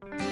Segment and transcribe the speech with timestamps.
[0.00, 0.27] Hi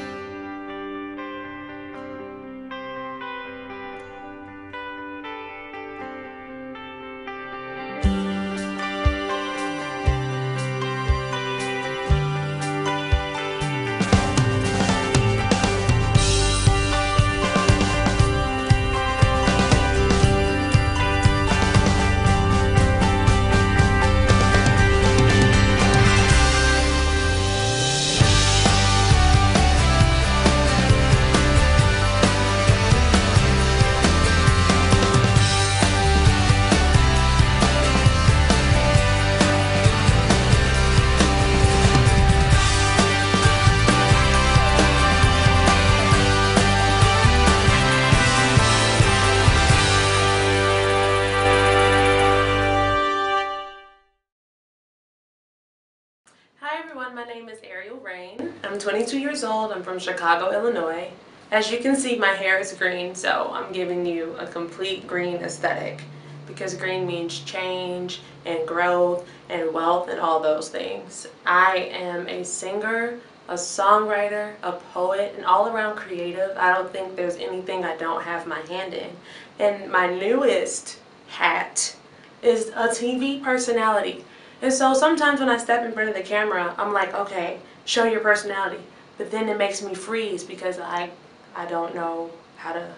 [59.67, 59.77] old.
[59.77, 61.11] I'm from Chicago, Illinois.
[61.51, 65.37] As you can see, my hair is green, so I'm giving you a complete green
[65.37, 66.03] aesthetic
[66.47, 71.27] because green means change and growth and wealth and all those things.
[71.45, 76.57] I am a singer, a songwriter, a poet, and all around creative.
[76.57, 79.11] I don't think there's anything I don't have my hand in.
[79.59, 81.97] And my newest hat
[82.43, 84.25] is a TV personality.
[84.63, 88.05] And so sometimes when I step in front of the camera, I'm like, okay, show
[88.05, 88.79] your personality.
[89.19, 91.11] But then it makes me freeze because I
[91.55, 92.89] I don't know how to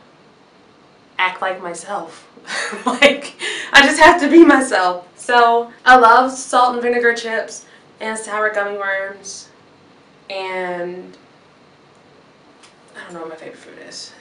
[1.19, 2.29] act like myself.
[2.87, 3.35] like
[3.73, 5.09] I just have to be myself.
[5.17, 7.67] So I love salt and vinegar chips
[8.01, 9.49] and sour gummy worms
[10.31, 11.17] and
[12.97, 14.13] I don't know what my favorite food is.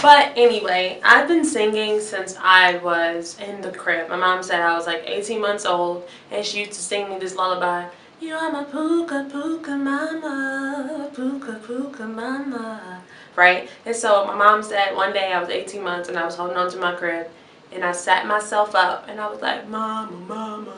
[0.00, 4.08] But anyway, I've been singing since I was in the crib.
[4.08, 7.18] My mom said I was like 18 months old and she used to sing me
[7.18, 7.88] this lullaby.
[8.20, 13.00] You are my puka puka mama, puka puka mama.
[13.36, 13.70] Right?
[13.86, 16.56] And so my mom said one day I was 18 months and I was holding
[16.56, 17.28] on to my crib
[17.72, 20.74] and I sat myself up and I was like, Mama, mama,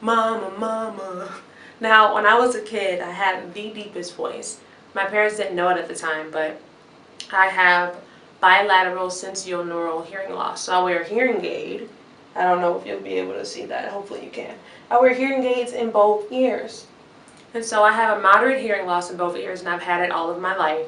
[0.00, 1.32] mama, mama.
[1.80, 4.58] Now, when I was a kid, I had the deepest voice.
[4.94, 6.60] My parents didn't know it at the time, but
[7.32, 8.00] I have
[8.40, 10.62] bilateral sensorineural hearing loss.
[10.62, 11.88] So I wear a hearing aid.
[12.38, 13.88] I don't know if you'll be able to see that.
[13.88, 14.54] Hopefully you can.
[14.90, 16.86] I wear hearing aids in both ears.
[17.52, 20.12] And so I have a moderate hearing loss in both ears and I've had it
[20.12, 20.86] all of my life.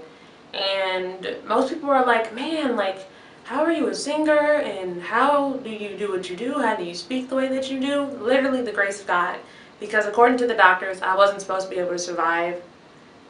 [0.55, 3.09] And most people are like, man, like,
[3.45, 6.55] how are you a singer and how do you do what you do?
[6.55, 8.03] How do you speak the way that you do?
[8.03, 9.37] Literally the grace of God.
[9.81, 12.63] Because according to the doctors, I wasn't supposed to be able to survive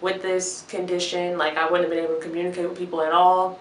[0.03, 1.39] with this condition.
[1.39, 3.59] Like I wouldn't have been able to communicate with people at all.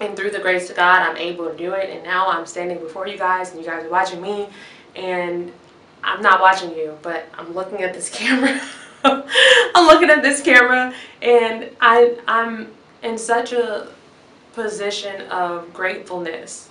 [0.00, 1.90] And through the grace of God, I'm able to do it.
[1.90, 4.48] And now I'm standing before you guys, and you guys are watching me.
[4.96, 5.52] And
[6.02, 8.60] I'm not watching you, but I'm looking at this camera.
[9.04, 12.70] I'm looking at this camera, and I I'm
[13.02, 13.88] in such a
[14.52, 16.68] position of gratefulness.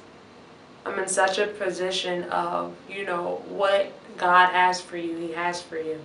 [0.86, 5.18] I'm in such a position of you know what God has for you.
[5.18, 6.00] He has for you,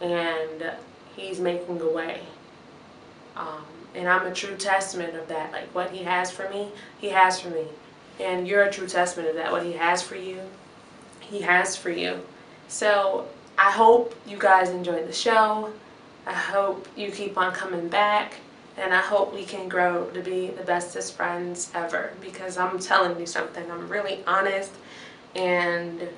[0.00, 0.72] and
[1.16, 2.20] He's making a way.
[3.36, 3.64] Um,
[3.94, 5.52] and I'm a true testament of that.
[5.52, 6.68] Like what he has for me,
[6.98, 7.64] he has for me.
[8.18, 9.50] And you're a true testament of that.
[9.50, 10.40] What he has for you,
[11.20, 12.20] he has for you.
[12.68, 13.26] So
[13.58, 15.72] I hope you guys enjoyed the show.
[16.26, 18.34] I hope you keep on coming back.
[18.76, 22.12] And I hope we can grow to be the bestest friends ever.
[22.20, 24.72] Because I'm telling you something, I'm really honest
[25.34, 26.08] and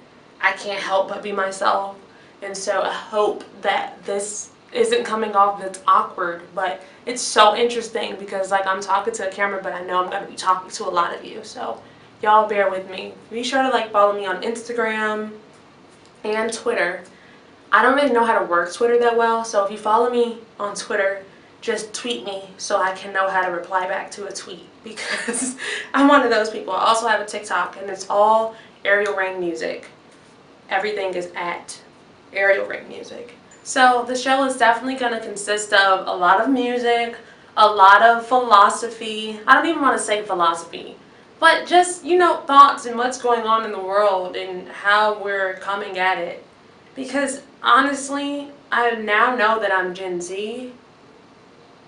[0.40, 1.96] I can't help but be myself.
[2.42, 8.16] And so I hope that this isn't coming off that's awkward, but it's so interesting
[8.16, 10.84] because like I'm talking to a camera, but I know I'm gonna be talking to
[10.84, 11.44] a lot of you.
[11.44, 11.80] So
[12.22, 13.14] y'all bear with me.
[13.30, 15.32] Be sure to like follow me on Instagram
[16.24, 17.02] and Twitter.
[17.70, 20.38] I don't really know how to work Twitter that well, so if you follow me
[20.60, 21.24] on Twitter,
[21.60, 25.56] just tweet me so I can know how to reply back to a tweet because
[25.94, 26.74] I'm one of those people.
[26.74, 29.86] I also have a TikTok and it's all Ariel Rain music.
[30.68, 31.80] Everything is at
[32.32, 33.34] Ariel Rain music.
[33.64, 37.16] So the show is definitely going to consist of a lot of music,
[37.56, 39.38] a lot of philosophy.
[39.46, 40.96] I don't even want to say philosophy,
[41.38, 45.54] but just, you know, thoughts and what's going on in the world and how we're
[45.54, 46.44] coming at it.
[46.96, 50.72] Because honestly, I now know that I'm Gen Z.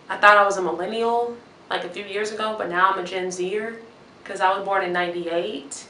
[0.09, 1.37] I thought I was a millennial
[1.70, 3.81] like a few years ago, but now I'm a Gen Zer
[4.23, 5.88] because I was born in 98.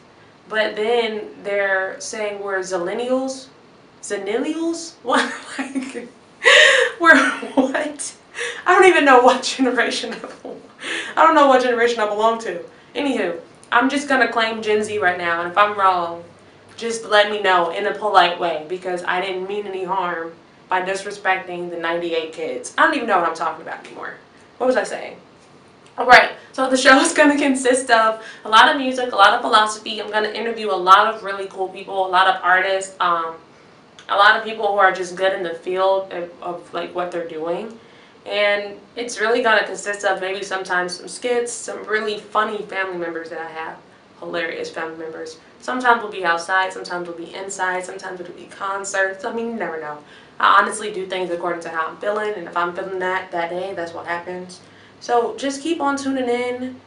[0.48, 3.48] But then they're saying we're Zillennials
[4.04, 4.94] Zenillials?
[5.02, 5.32] What?
[5.58, 6.08] Like,
[7.00, 7.16] we're
[7.54, 8.14] what?
[8.66, 10.60] I don't even know what generation I belong.
[11.16, 12.62] I don't know what generation I belong to.
[12.94, 13.40] Anywho,
[13.72, 16.22] I'm just gonna claim Gen Z right now, and if I'm wrong,
[16.76, 20.32] just let me know in a polite way because I didn't mean any harm
[20.68, 22.74] by disrespecting the 98 kids.
[22.76, 24.16] I don't even know what I'm talking about anymore.
[24.58, 25.16] What was I saying?
[25.96, 29.32] Alright, so the show is going to consist of a lot of music, a lot
[29.32, 30.02] of philosophy.
[30.02, 33.36] I'm going to interview a lot of really cool people, a lot of artists, um,
[34.08, 37.10] a lot of people who are just good in the field of, of like what
[37.10, 37.78] they're doing.
[38.26, 42.96] And it's really going to consist of maybe sometimes some skits, some really funny family
[42.96, 43.78] members that I have.
[44.20, 45.38] Hilarious family members.
[45.60, 49.24] Sometimes we'll be outside, sometimes we'll be inside, sometimes it'll be concerts.
[49.24, 49.98] I mean, you never know.
[50.38, 53.50] I honestly do things according to how I'm feeling, and if I'm feeling that that
[53.50, 54.60] day, that's what happens.
[55.00, 56.80] So just keep on tuning in.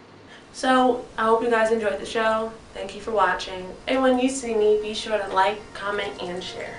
[0.54, 2.52] So I hope you guys enjoyed the show.
[2.74, 3.68] Thank you for watching.
[3.88, 6.76] And when you see me, be sure to like, comment, and share.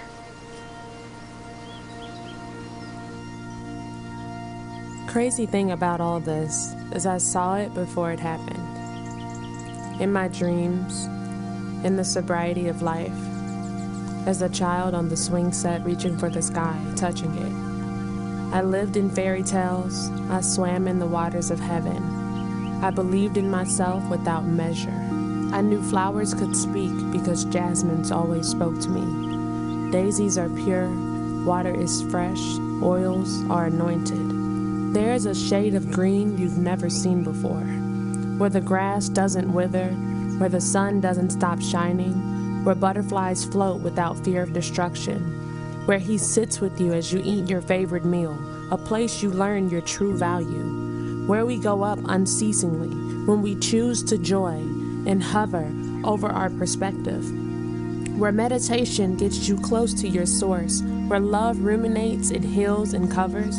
[5.09, 8.63] Crazy thing about all this is I saw it before it happened.
[10.03, 11.07] In my dreams,
[11.83, 13.19] in the sobriety of life,
[14.27, 18.55] as a child on the swing set reaching for the sky, touching it.
[18.55, 22.85] I lived in fairy tales, I swam in the waters of heaven.
[22.85, 24.91] I believed in myself without measure.
[25.55, 29.91] I knew flowers could speak because jasmines always spoke to me.
[29.91, 30.91] Daisies are pure,
[31.47, 32.43] water is fresh,
[32.83, 34.38] oils are anointed.
[34.99, 37.63] There is a shade of green you've never seen before,
[38.37, 39.91] where the grass doesn't wither,
[40.39, 45.39] where the sun doesn't stop shining, where butterflies float without fear of destruction
[45.87, 48.37] where He sits with you as you eat your favorite meal,
[48.73, 52.91] a place you learn your true value, where we go up unceasingly
[53.25, 54.57] when we choose to joy
[55.07, 55.73] and hover
[56.05, 57.25] over our perspective,
[58.19, 63.57] where meditation gets you close to your source, where love ruminates, it heals, and covers.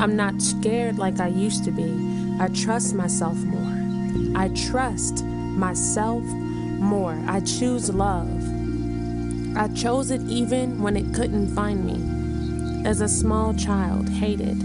[0.00, 1.94] I'm not scared like I used to be.
[2.40, 4.34] I trust myself more.
[4.34, 7.22] I trust myself more.
[7.26, 8.42] I choose love.
[9.54, 12.88] I chose it even when it couldn't find me.
[12.88, 14.56] As a small child, hated.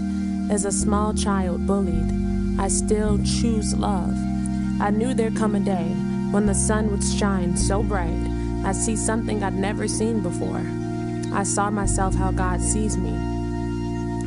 [0.49, 2.57] As a small child, bullied.
[2.57, 4.15] I still choose love.
[4.79, 5.93] I knew there'd come a day
[6.31, 8.09] when the sun would shine so bright,
[8.65, 10.63] I'd see something I'd never seen before.
[11.33, 13.34] I saw myself how God sees me.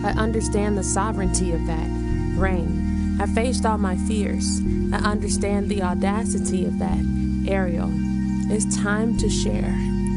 [0.05, 1.89] I understand the sovereignty of that
[2.37, 3.19] rain.
[3.21, 4.61] I faced all my fears.
[4.93, 7.05] I understand the audacity of that
[7.49, 7.91] Ariel.
[8.51, 9.75] It's time to share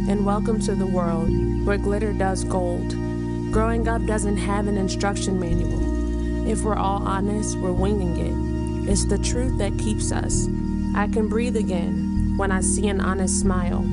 [0.08, 1.30] and welcome to the world
[1.66, 2.92] where glitter does gold.
[3.52, 6.48] Growing up doesn't have an instruction manual.
[6.48, 8.90] If we're all honest, we're winging it.
[8.92, 10.48] It's the truth that keeps us.
[10.96, 13.84] I can breathe again when I see an honest smile.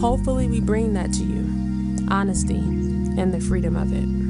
[0.00, 4.23] Hopefully, we bring that to you honesty and the freedom of it.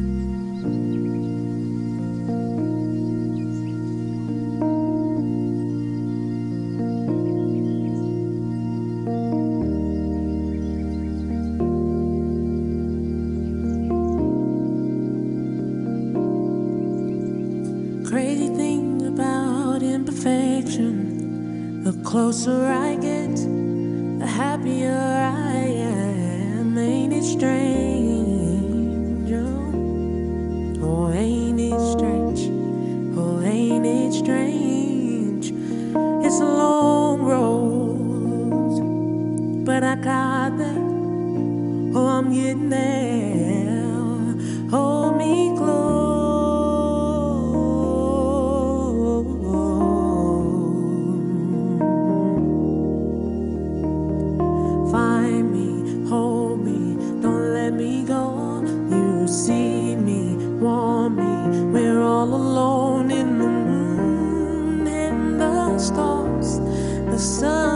[67.25, 67.74] Want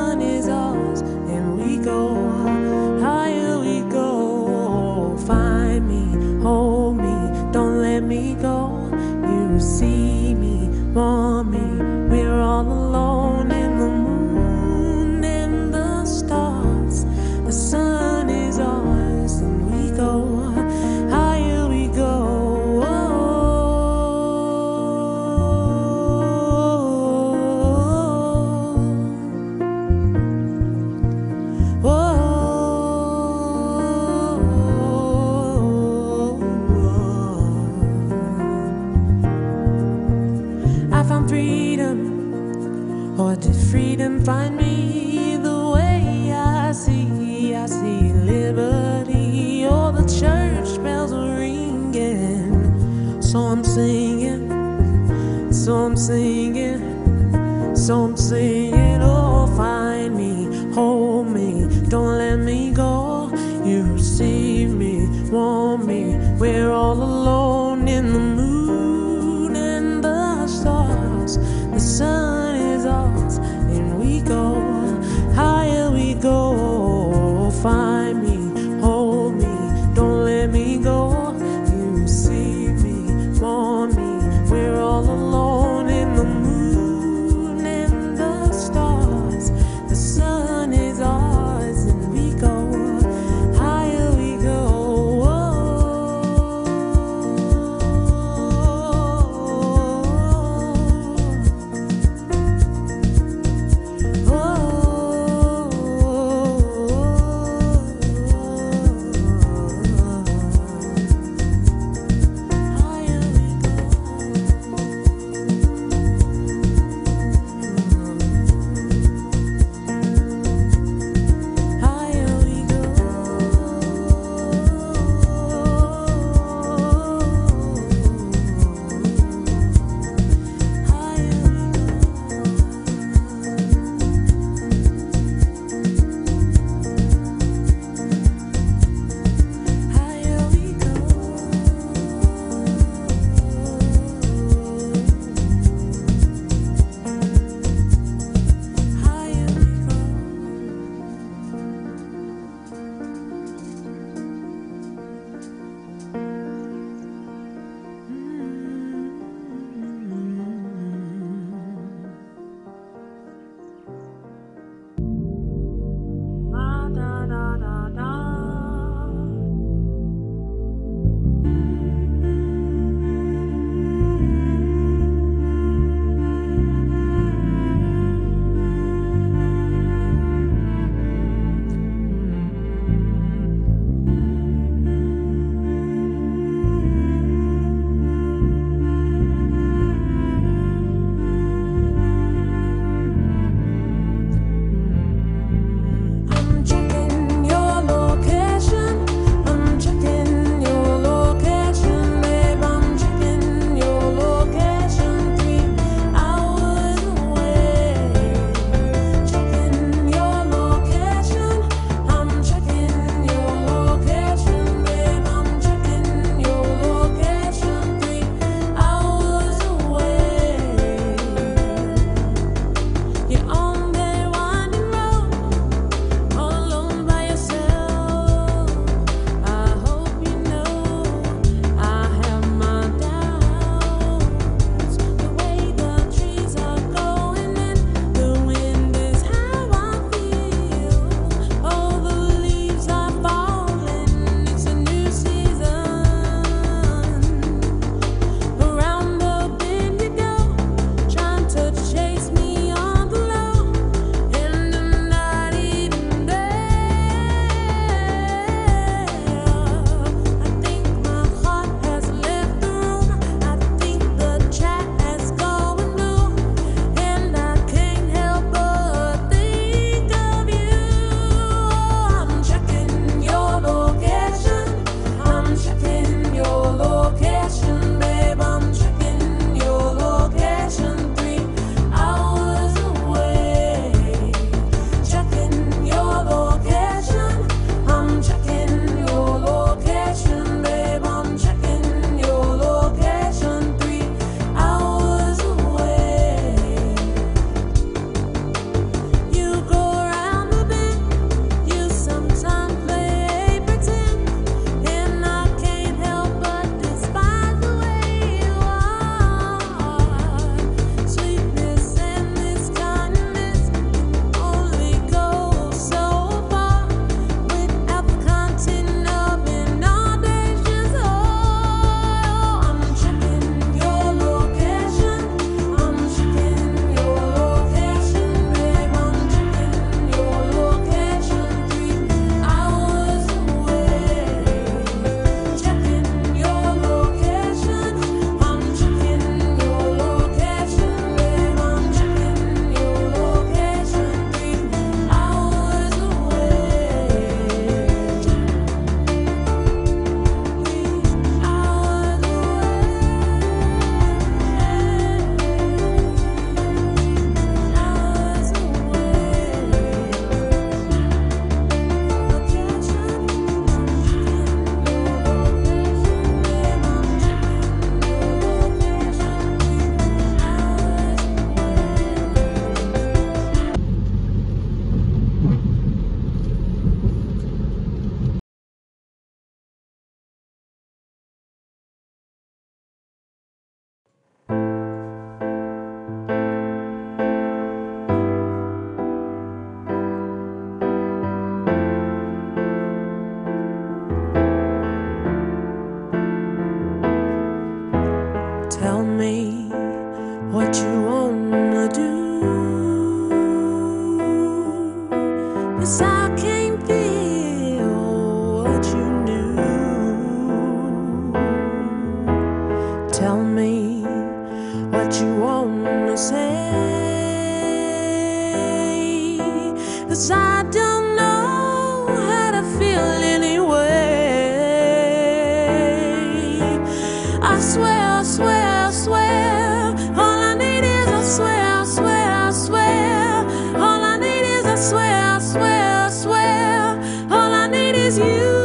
[438.08, 438.57] as you.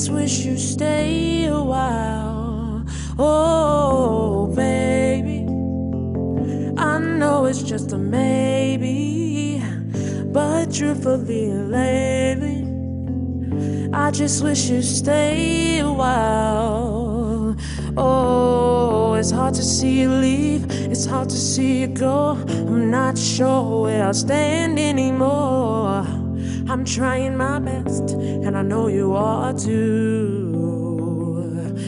[0.00, 2.86] just wish you stay a while.
[3.18, 5.40] Oh, baby,
[6.80, 9.62] I know it's just a maybe,
[10.32, 12.64] but truthfully, lately,
[13.92, 17.54] I just wish you stay a while.
[17.98, 22.42] Oh, it's hard to see you leave, it's hard to see you go.
[22.48, 26.06] I'm not sure where I stand anymore.
[26.70, 27.89] I'm trying my best.
[28.60, 30.52] I know you are too.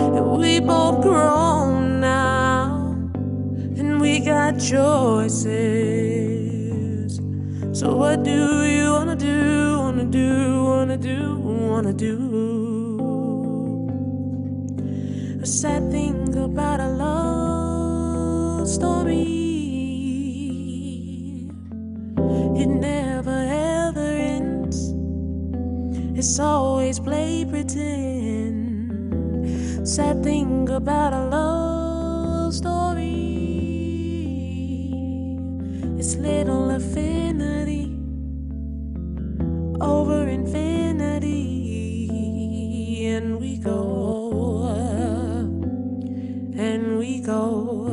[0.01, 2.97] And we both grown now,
[3.77, 5.51] and we got choices.
[7.79, 9.81] So what do you wanna do?
[9.81, 10.65] Wanna do?
[10.65, 11.37] Wanna do?
[11.45, 12.17] Wanna do?
[15.43, 19.42] A sad thing about a love story.
[26.33, 28.89] just always play pretend.
[29.87, 33.37] Sad thing about a love story,
[35.99, 37.99] it's little affinity
[39.79, 41.37] over infinity,
[43.09, 44.69] and we go,
[46.57, 47.92] and we go.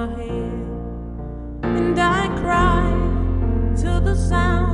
[0.00, 0.52] my head,
[1.62, 4.69] and I cry till the sound.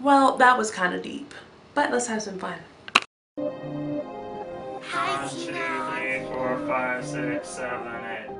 [0.00, 1.34] Well, that was kind of deep,
[1.74, 2.58] but let's have some fun.
[3.36, 8.30] One, two, three, four, five, six, seven, eight.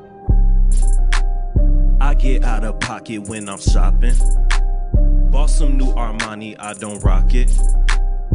[2.00, 4.14] I get out of pocket when I'm shopping.
[5.30, 7.50] Bought some new Armani, I don't rock it.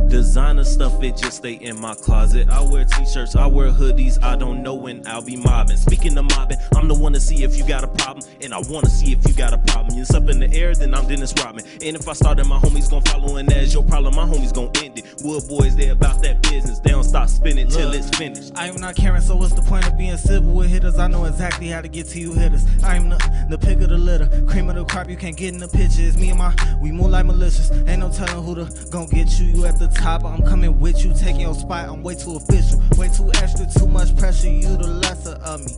[0.10, 2.50] Designer stuff, it just stay in my closet.
[2.50, 5.76] I wear t-shirts, I wear hoodies, I don't know when I'll be mobbing.
[5.76, 8.60] Speaking of mobbing, I'm the one to see if you got a problem, and I
[8.70, 10.00] wanna see if you got a problem.
[10.00, 11.66] It's up in the air, then I'm Dennis Rodman.
[11.84, 14.54] And if I start it, my homies gon' follow, and that's your problem, my homies
[14.54, 15.06] gon' end it.
[15.24, 18.54] Wood boys, they about that business, they don't stop spinning till it's finished.
[18.56, 20.98] I am not caring, so what's the point of being civil with hitters?
[20.98, 22.66] I know exactly how to get to you hitters.
[22.82, 25.54] I am the, the pick of the litter, cream of the crop, you can't get
[25.54, 26.02] in the picture.
[26.02, 27.72] It's me and my, we move like malicious.
[27.72, 29.48] Ain't no telling who the gon' get you.
[29.48, 31.90] You at the top, I'm coming with you, taking your spot.
[31.90, 34.50] I'm way too official, way too extra, too much pressure.
[34.50, 35.74] You the lesser of me.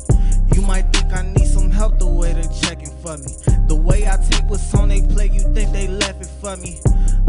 [0.55, 3.31] You might think I need some help the way they're checking for me.
[3.67, 6.79] The way I take what's on they plate, you think they left it for me.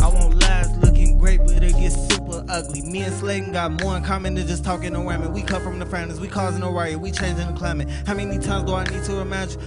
[0.00, 2.82] I won't last looking great, but it gets super ugly.
[2.82, 5.32] Me and Slayton got more in common than just talking and ramming.
[5.32, 7.88] We come from the families, we causing a riot, we changing the climate.
[8.06, 9.60] How many times do I need to imagine?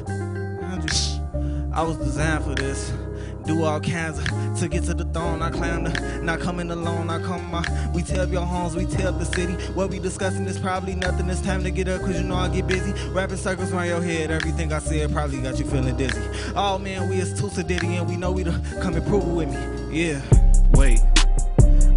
[1.73, 2.91] I was designed for this.
[3.45, 4.25] Do all kinds of
[4.59, 5.41] to get to the throne.
[5.41, 7.09] I climb the not coming alone.
[7.09, 9.53] I come my we up your homes, we up the city.
[9.73, 11.29] What we discussing is probably nothing.
[11.29, 12.93] It's time to get up, cause you know I get busy.
[13.09, 14.31] Wrapping circles around your head.
[14.31, 16.21] Everything I said probably got you feeling dizzy.
[16.55, 18.51] Oh man, we is too sedity and we know we the
[18.81, 19.99] come and prove it with me.
[20.03, 20.21] Yeah.
[20.71, 21.01] Wait,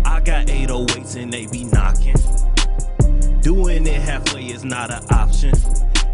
[0.05, 2.17] I got 808s and they be knocking.
[3.41, 5.53] Doing it halfway is not an option.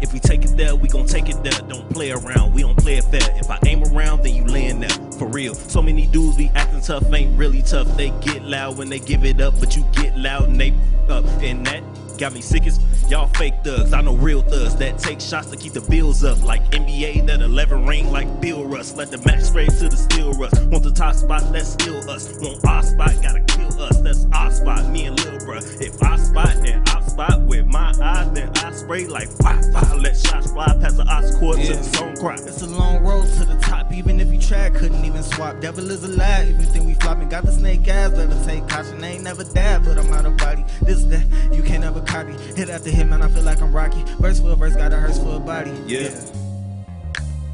[0.03, 1.53] If we take it there, we gon' take it there.
[1.69, 3.21] Don't play around, we don't play it fair.
[3.37, 4.89] If I aim around, then you laying there.
[5.17, 5.55] For real.
[5.55, 7.87] So many dudes be acting tough, ain't really tough.
[7.95, 10.73] They get loud when they give it up, but you get loud and they
[11.07, 11.23] up.
[11.41, 11.83] And that
[12.23, 13.91] got me sick as y'all fake thugs.
[13.91, 16.41] I know real thugs that take shots to keep the bills up.
[16.41, 18.95] Like NBA that 11 ring like Bill Russ.
[18.95, 20.55] Let the match spray to the steel rust.
[20.67, 22.31] Want the top spot, that's still us.
[22.39, 23.99] Want our spot, gotta kill us.
[23.99, 25.81] That's our spot, me and Lil Bruh.
[25.81, 29.95] If I spot, then I spot with my eyes, then I spray like fire, fire.
[29.97, 31.75] Let shots fly past the ox court to Yeah.
[31.75, 32.35] the song cry.
[32.35, 35.59] It's a long road to the top, even if you try, couldn't even swap.
[35.59, 37.27] Devil is a lie if you think we flopping.
[37.27, 39.03] Got the snake eyes, better take caution.
[39.03, 40.63] Ain't never died, but I'm out of body.
[40.81, 42.33] This that you can't ever copy.
[42.55, 44.03] Hit after hit, man, I feel like I'm Rocky.
[44.19, 45.71] Verse for a verse, got a hearse for a body.
[45.87, 46.15] Yeah.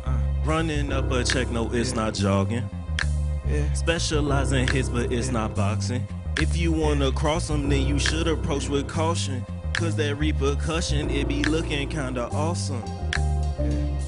[0.06, 0.20] Uh.
[0.44, 2.70] Running up a check, no, it's not jogging.
[3.48, 3.72] yeah.
[3.74, 6.06] Specializing hits, but it's not boxing.
[6.38, 9.46] If you wanna cross them, then you should approach with caution.
[9.74, 12.84] Cause that repercussion, it be looking kinda awesome.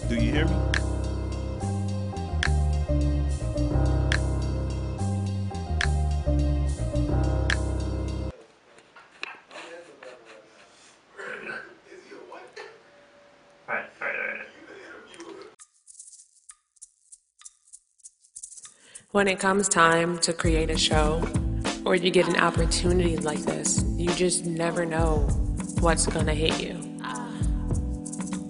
[0.10, 0.91] Do you hear me?
[19.12, 21.22] When it comes time to create a show
[21.84, 25.28] or you get an opportunity like this, you just never know
[25.82, 26.80] what's gonna hit you.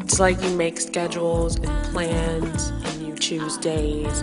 [0.02, 4.22] It's like you make schedules and plans and you choose days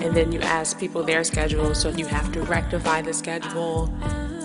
[0.00, 3.94] and then you ask people their schedule so you have to rectify the schedule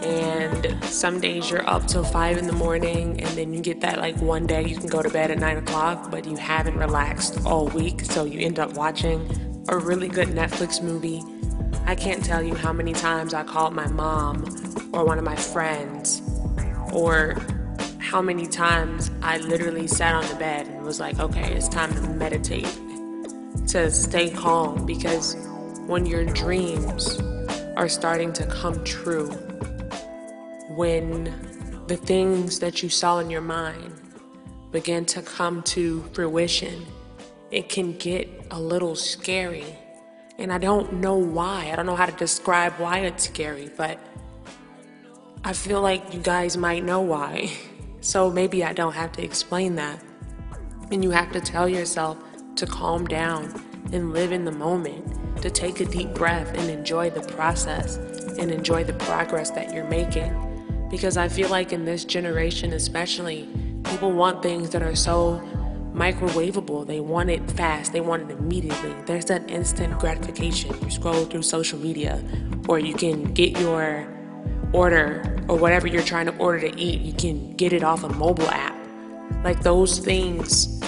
[0.04, 4.00] and some days you're up till five in the morning, and then you get that
[4.00, 7.46] like one day you can go to bed at nine o'clock, but you haven't relaxed
[7.46, 11.22] all week, so you end up watching a really good Netflix movie.
[11.86, 14.46] I can't tell you how many times I called my mom
[14.94, 16.22] or one of my friends,
[16.92, 17.38] or
[18.00, 21.94] how many times I literally sat on the bed and was like, okay, it's time
[21.94, 22.68] to meditate,
[23.68, 25.36] to stay calm, because
[25.88, 27.20] when your dreams
[27.78, 29.30] are starting to come true,
[30.76, 31.34] when
[31.88, 33.94] the things that you saw in your mind
[34.72, 36.86] begin to come to fruition,
[37.50, 39.66] it can get a little scary.
[40.38, 41.70] And I don't know why.
[41.72, 43.98] I don't know how to describe why it's scary, but
[45.44, 47.52] I feel like you guys might know why.
[48.04, 50.04] So maybe I don't have to explain that.
[50.92, 52.18] And you have to tell yourself
[52.56, 57.12] to calm down and live in the moment, to take a deep breath and enjoy
[57.12, 57.98] the process
[58.40, 60.88] and enjoy the progress that you're making.
[60.90, 63.48] Because I feel like in this generation, especially,
[63.84, 65.40] people want things that are so
[65.94, 66.86] microwavable.
[66.88, 68.94] They want it fast, they want it immediately.
[69.06, 70.76] There's that instant gratification.
[70.84, 72.24] You scroll through social media,
[72.68, 74.08] or you can get your
[74.74, 78.10] order or whatever you're trying to order to eat, you can get it off a
[78.10, 78.76] mobile app.
[79.44, 80.80] Like those things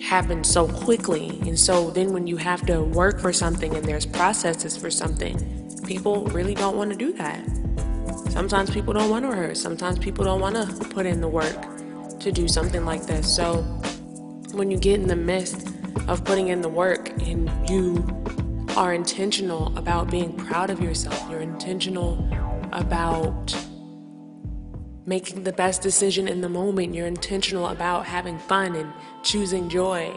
[0.00, 1.38] happen so quickly.
[1.42, 5.68] And so then when you have to work for something and there's processes for something,
[5.84, 7.44] people really don't want to do that.
[8.30, 9.60] Sometimes people don't want to rehearse.
[9.60, 11.56] Sometimes people don't want to put in the work
[12.20, 13.34] to do something like this.
[13.34, 13.64] So
[14.58, 15.68] when you get in the midst
[16.08, 18.04] of putting in the work and you
[18.76, 22.28] are intentional about being proud of yourself, you're intentional
[22.72, 23.56] about
[25.06, 26.92] making the best decision in the moment.
[26.92, 28.92] You're intentional about having fun and
[29.22, 30.12] choosing joy.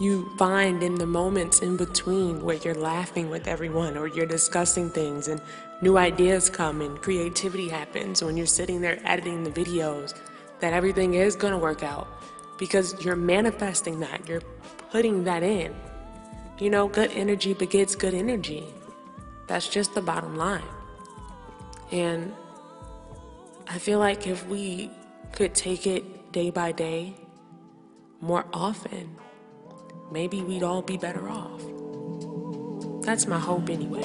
[0.00, 4.90] You find in the moments in between where you're laughing with everyone or you're discussing
[4.90, 5.40] things and
[5.80, 10.12] new ideas come and creativity happens when you're sitting there editing the videos
[10.58, 12.15] that everything is going to work out
[12.58, 14.28] because you're manifesting that.
[14.28, 14.42] You're
[14.90, 15.74] putting that in.
[16.58, 18.64] You know, good energy begets good energy.
[19.46, 20.62] That's just the bottom line.
[21.92, 22.32] And
[23.68, 24.90] I feel like if we
[25.32, 27.14] could take it day by day
[28.20, 29.16] more often,
[30.10, 31.62] maybe we'd all be better off.
[33.02, 34.02] That's my hope, anyway.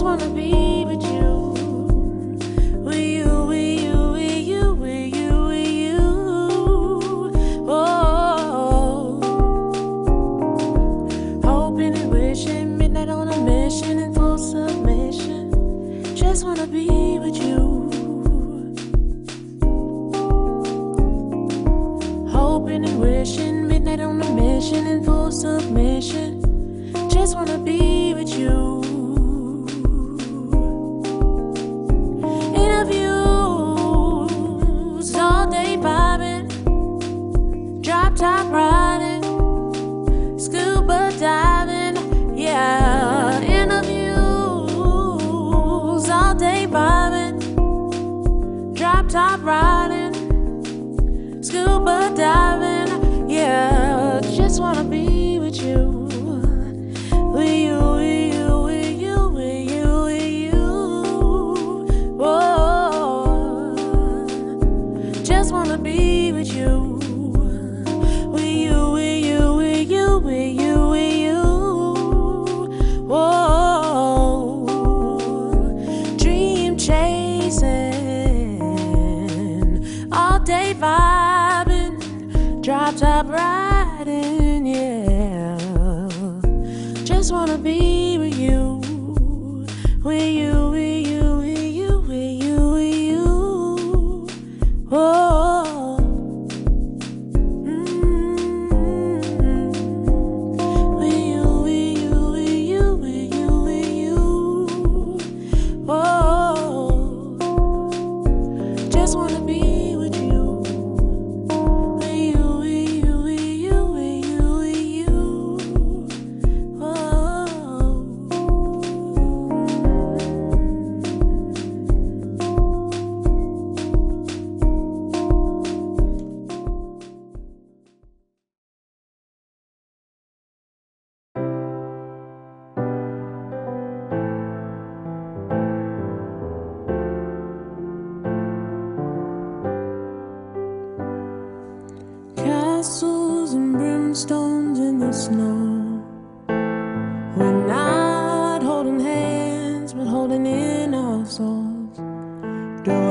[0.00, 1.29] Just wanna be with you.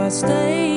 [0.10, 0.69] stay.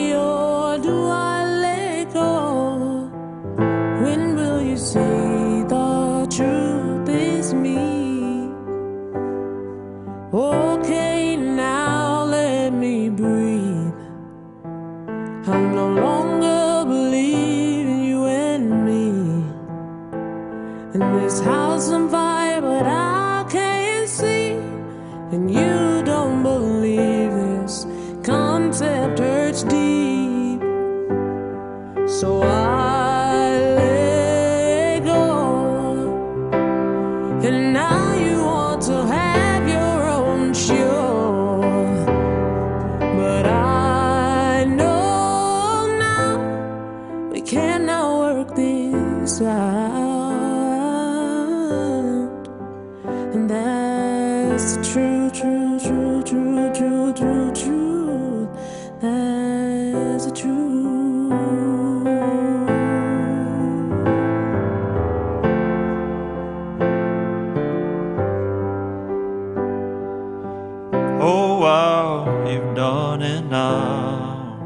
[72.52, 74.58] you've done it now.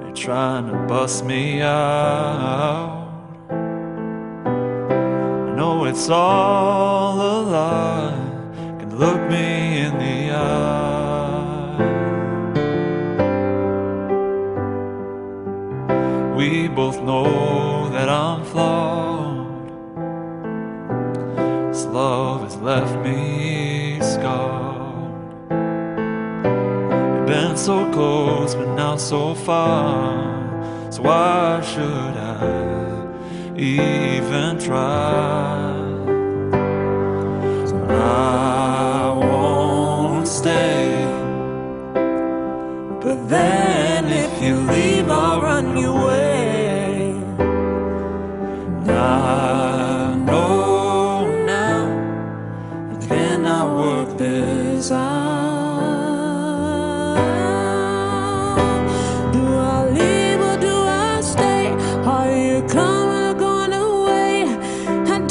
[0.00, 3.10] They're trying to bust me out.
[3.50, 3.54] I
[5.54, 8.16] know it's all a lie.
[8.78, 10.70] Can look me in the eye.
[16.34, 19.68] We both know that I'm flawed.
[21.68, 23.31] This love has left me
[27.62, 30.90] so close, but now so far.
[30.90, 35.70] So why should I even try?
[37.64, 38.41] So I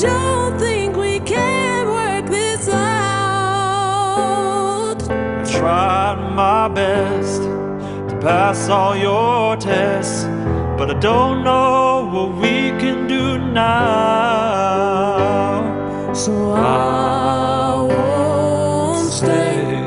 [0.02, 2.82] don't think we can work this out.
[5.10, 10.24] I tried my best to pass all your tests,
[10.78, 13.91] but I don't know what we can do now.
[16.14, 19.84] So I won't stay,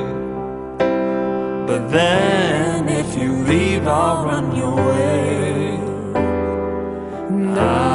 [1.66, 5.80] but then if you leave, I'll run your way.
[7.56, 7.93] I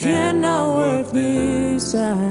[0.00, 2.29] cannot work this out.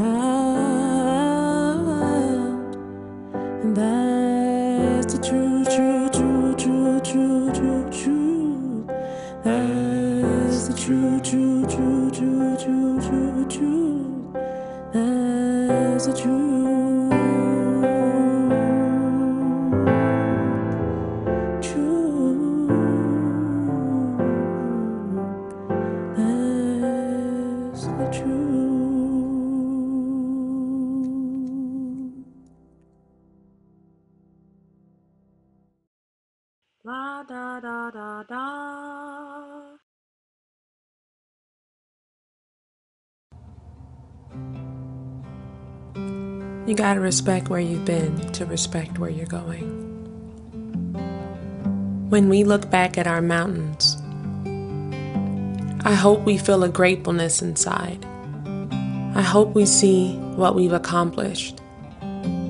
[46.69, 49.87] You gotta respect where you've been to respect where you're going.
[52.09, 53.97] When we look back at our mountains,
[55.85, 58.05] I hope we feel a gratefulness inside.
[59.15, 61.59] I hope we see what we've accomplished.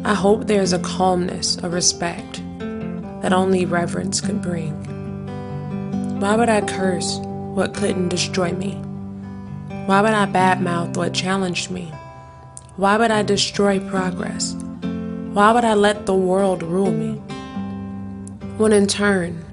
[0.03, 2.41] I hope there's a calmness, a respect
[3.21, 4.73] that only reverence could bring.
[6.19, 8.81] Why would I curse what couldn't destroy me?
[9.89, 11.91] Why would I badmouth what challenged me?
[12.75, 14.53] Why would I destroy progress?
[15.33, 17.13] Why would I let the world rule me?
[18.59, 19.43] When in turn,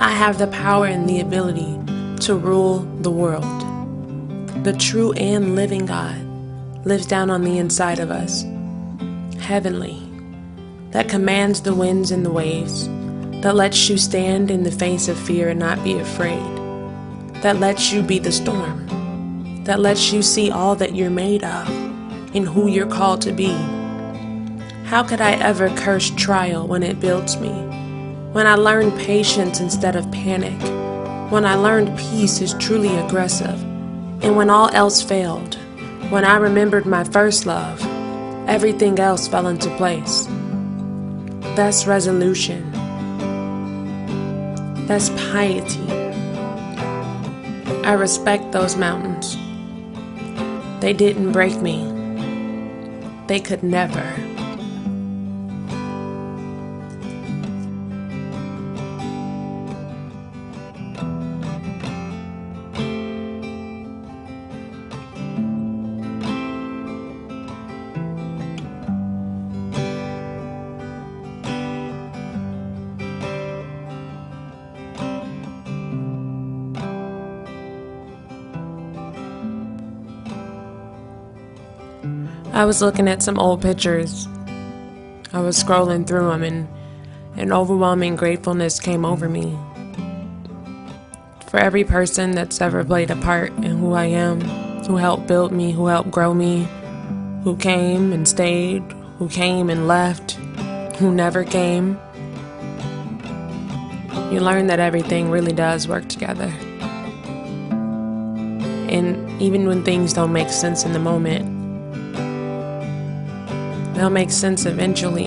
[0.00, 1.78] I have the power and the ability
[2.22, 3.44] to rule the world.
[4.64, 6.18] The true and living God
[6.84, 8.42] lives down on the inside of us,
[9.38, 10.02] heavenly,
[10.90, 12.88] that commands the winds and the waves,
[13.42, 16.42] that lets you stand in the face of fear and not be afraid,
[17.42, 18.84] that lets you be the storm,
[19.66, 21.68] that lets you see all that you're made of
[22.34, 23.52] and who you're called to be.
[24.84, 27.50] How could I ever curse trial when it builds me?
[28.30, 30.60] When I learned patience instead of panic?
[31.32, 33.60] When I learned peace is truly aggressive?
[34.22, 35.56] And when all else failed?
[36.10, 37.84] When I remembered my first love,
[38.48, 40.28] everything else fell into place.
[41.56, 42.70] That's resolution.
[44.86, 45.90] That's piety.
[47.82, 49.36] I respect those mountains.
[50.86, 51.82] They didn't break me.
[53.26, 54.35] They could never.
[82.66, 84.26] Was looking at some old pictures.
[85.32, 86.68] I was scrolling through them and
[87.36, 89.56] an overwhelming gratefulness came over me.
[91.46, 94.40] For every person that's ever played a part in who I am,
[94.84, 96.66] who helped build me, who helped grow me,
[97.44, 98.82] who came and stayed,
[99.18, 100.32] who came and left,
[100.96, 102.00] who never came.
[104.32, 106.52] You learn that everything really does work together.
[108.88, 111.55] And even when things don't make sense in the moment,
[113.96, 115.26] they'll make sense eventually.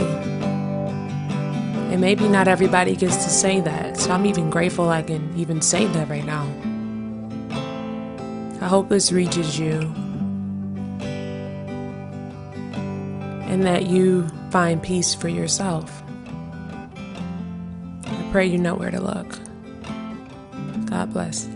[1.89, 5.61] And maybe not everybody gets to say that, so I'm even grateful I can even
[5.61, 6.47] say that right now.
[8.61, 9.80] I hope this reaches you
[13.49, 16.03] and that you find peace for yourself.
[18.05, 19.39] I pray you know where to look.
[20.86, 21.47] God bless.